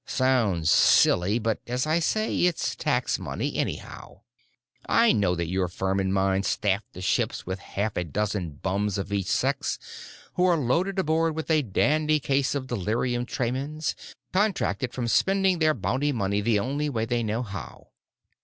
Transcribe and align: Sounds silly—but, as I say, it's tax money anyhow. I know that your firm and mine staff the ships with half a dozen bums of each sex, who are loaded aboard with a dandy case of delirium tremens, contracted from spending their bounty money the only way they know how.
Sounds 0.07 0.71
silly—but, 0.71 1.59
as 1.67 1.85
I 1.85 1.99
say, 1.99 2.45
it's 2.45 2.75
tax 2.75 3.19
money 3.19 3.53
anyhow. 3.55 4.21
I 4.89 5.11
know 5.11 5.35
that 5.35 5.45
your 5.47 5.67
firm 5.67 5.99
and 5.99 6.11
mine 6.11 6.41
staff 6.41 6.81
the 6.93 7.01
ships 7.01 7.45
with 7.45 7.59
half 7.59 7.95
a 7.97 8.03
dozen 8.03 8.53
bums 8.63 8.97
of 8.97 9.13
each 9.13 9.27
sex, 9.27 9.77
who 10.33 10.45
are 10.45 10.57
loaded 10.57 10.97
aboard 10.97 11.35
with 11.35 11.51
a 11.51 11.61
dandy 11.61 12.19
case 12.19 12.55
of 12.55 12.65
delirium 12.65 13.27
tremens, 13.27 13.95
contracted 14.33 14.91
from 14.91 15.07
spending 15.07 15.59
their 15.59 15.75
bounty 15.75 16.11
money 16.11 16.41
the 16.41 16.57
only 16.57 16.89
way 16.89 17.05
they 17.05 17.21
know 17.21 17.43
how. 17.43 17.89